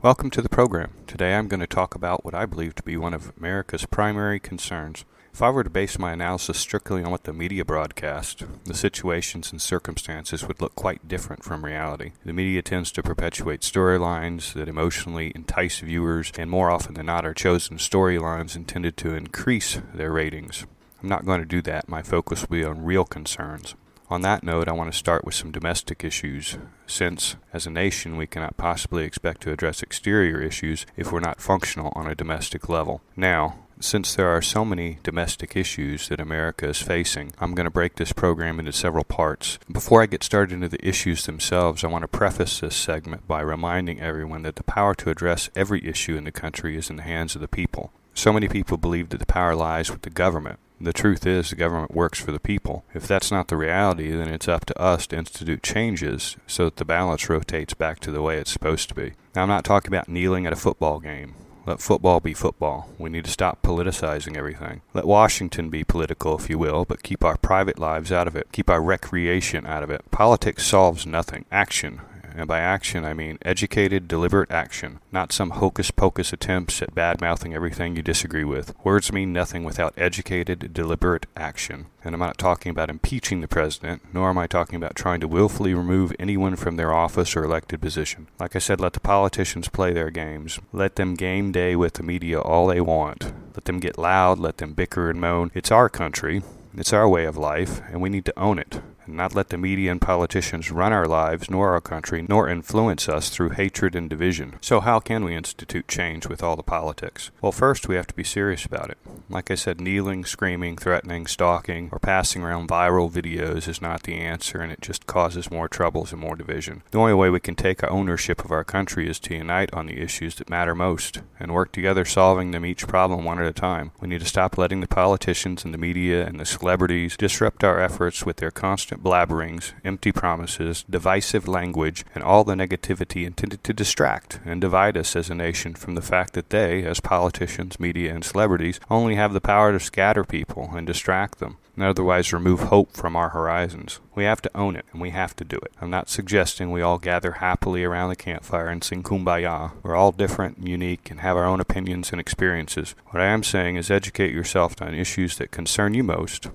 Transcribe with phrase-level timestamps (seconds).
[0.00, 0.92] Welcome to the program.
[1.08, 4.38] Today I'm going to talk about what I believe to be one of America's primary
[4.38, 5.04] concerns.
[5.32, 9.50] If I were to base my analysis strictly on what the media broadcast, the situations
[9.50, 12.12] and circumstances would look quite different from reality.
[12.24, 17.26] The media tends to perpetuate storylines that emotionally entice viewers, and more often than not
[17.26, 20.64] are chosen storylines intended to increase their ratings.
[21.02, 21.88] I'm not going to do that.
[21.88, 23.74] My focus will be on real concerns.
[24.10, 28.16] On that note, I want to start with some domestic issues, since, as a nation,
[28.16, 32.70] we cannot possibly expect to address exterior issues if we're not functional on a domestic
[32.70, 33.02] level.
[33.16, 37.70] Now, since there are so many domestic issues that America is facing, I'm going to
[37.70, 39.58] break this program into several parts.
[39.70, 43.42] Before I get started into the issues themselves, I want to preface this segment by
[43.42, 47.02] reminding everyone that the power to address every issue in the country is in the
[47.02, 47.92] hands of the people.
[48.14, 51.56] So many people believe that the power lies with the government, the truth is, the
[51.56, 52.84] government works for the people.
[52.94, 56.76] If that's not the reality, then it's up to us to institute changes so that
[56.76, 59.12] the balance rotates back to the way it's supposed to be.
[59.34, 61.34] Now, I'm not talking about kneeling at a football game.
[61.66, 62.88] Let football be football.
[62.96, 64.80] We need to stop politicizing everything.
[64.94, 68.52] Let Washington be political, if you will, but keep our private lives out of it.
[68.52, 70.02] Keep our recreation out of it.
[70.10, 71.44] Politics solves nothing.
[71.52, 72.00] Action
[72.38, 77.20] and by action I mean educated, deliberate action, not some hocus pocus attempts at bad
[77.20, 78.72] mouthing everything you disagree with.
[78.84, 81.86] Words mean nothing without educated, deliberate action.
[82.04, 85.28] And I'm not talking about impeaching the president, nor am I talking about trying to
[85.28, 88.28] willfully remove anyone from their office or elected position.
[88.38, 90.60] Like I said, let the politicians play their games.
[90.72, 93.32] Let them game day with the media all they want.
[93.56, 95.50] Let them get loud, let them bicker and moan.
[95.54, 96.42] It's our country.
[96.76, 99.58] It's our way of life, and we need to own it and not let the
[99.58, 104.08] media and politicians run our lives nor our country, nor influence us through hatred and
[104.08, 104.56] division.
[104.60, 107.30] So, how can we institute change with all the politics?
[107.42, 108.98] Well, first, we have to be serious about it.
[109.28, 114.14] Like I said, kneeling, screaming, threatening, stalking, or passing around viral videos is not the
[114.14, 116.82] answer, and it just causes more troubles and more division.
[116.90, 120.00] The only way we can take ownership of our country is to unite on the
[120.00, 123.92] issues that matter most and work together solving them each problem one at a time.
[124.00, 127.80] We need to stop letting the politicians and the media and the celebrities disrupt our
[127.80, 133.72] efforts with their constant blabberings, empty promises, divisive language, and all the negativity intended to
[133.72, 138.14] distract and divide us as a nation from the fact that they, as politicians, media,
[138.14, 142.58] and celebrities, only have the power to scatter people and distract them and otherwise remove
[142.58, 144.00] hope from our horizons.
[144.12, 145.72] We have to own it, and we have to do it.
[145.80, 149.70] I'm not suggesting we all gather happily around the campfire and sing kumbaya.
[149.84, 152.96] We're all different and unique and have our own opinions and experiences.
[153.10, 156.48] What I am saying is educate yourself on issues that concern you most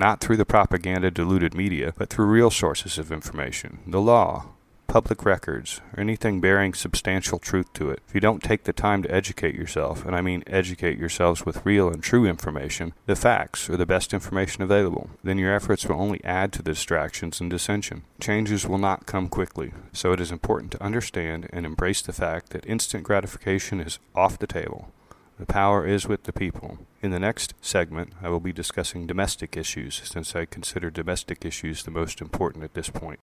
[0.00, 4.46] not through the propaganda diluted media, but through real sources of information, the law,
[4.88, 8.00] public records, or anything bearing substantial truth to it.
[8.08, 11.64] If you don't take the time to educate yourself, and I mean educate yourselves with
[11.64, 16.00] real and true information, the facts or the best information available, then your efforts will
[16.00, 18.02] only add to the distractions and dissension.
[18.20, 22.50] Changes will not come quickly, so it is important to understand and embrace the fact
[22.50, 24.90] that instant gratification is off the table.
[25.40, 26.76] The power is with the people.
[27.00, 31.82] In the next segment, I will be discussing domestic issues, since I consider domestic issues
[31.82, 33.18] the most important at this point.